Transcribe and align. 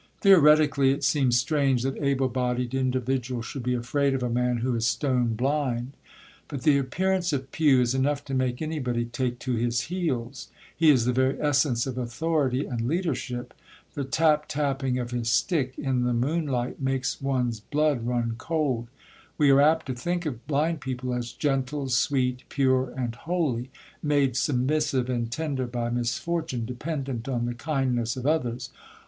Theoretically, 0.21 0.89
it 0.89 1.03
seems 1.03 1.37
strange 1.37 1.83
that 1.83 1.95
able 2.01 2.27
bodied 2.27 2.73
individuals 2.73 3.45
should 3.45 3.61
be 3.61 3.75
afraid 3.75 4.15
of 4.15 4.23
a 4.23 4.31
man 4.31 4.57
who 4.57 4.73
is 4.73 4.87
stone 4.87 5.35
blind. 5.35 5.91
But 6.47 6.63
the 6.63 6.79
appearance 6.79 7.31
of 7.33 7.51
Pew 7.51 7.79
is 7.81 7.93
enough 7.93 8.25
to 8.25 8.33
make 8.33 8.63
anybody 8.63 9.05
take 9.05 9.37
to 9.41 9.53
his 9.53 9.81
heels. 9.93 10.47
He 10.75 10.89
is 10.89 11.05
the 11.05 11.13
very 11.13 11.39
essence 11.39 11.85
of 11.85 11.99
authority 11.99 12.65
and 12.65 12.87
leadership. 12.87 13.53
The 13.93 14.03
tap 14.03 14.47
tapping 14.47 14.97
of 14.97 15.11
his 15.11 15.29
stick 15.29 15.77
in 15.77 16.01
the 16.01 16.13
moonlight 16.15 16.81
makes 16.81 17.21
one's 17.21 17.59
blood 17.59 18.03
run 18.07 18.33
cold. 18.39 18.87
We 19.37 19.51
are 19.51 19.61
apt 19.61 19.85
to 19.85 19.93
think 19.93 20.25
of 20.25 20.47
blind 20.47 20.81
people 20.81 21.13
as 21.13 21.31
gentle, 21.31 21.89
sweet, 21.89 22.41
pure, 22.49 22.89
and 22.97 23.13
holy; 23.13 23.69
made 24.01 24.35
submissive 24.35 25.11
and 25.11 25.31
tender 25.31 25.67
by 25.67 25.91
misfortune, 25.91 26.65
dependent 26.65 27.29
on 27.29 27.45
the 27.45 27.53
kindness 27.53 28.17
of 28.17 28.25
others. 28.25 28.71